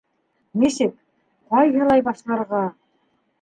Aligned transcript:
Нисек, 0.61 0.95
ҡайһылай 1.51 2.03
башларға? 2.09 2.65